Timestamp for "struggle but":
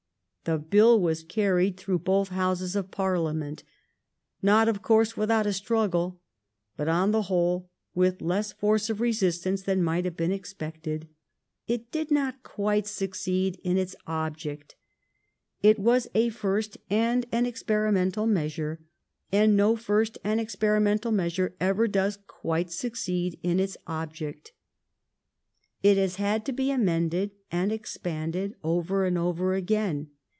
5.53-6.87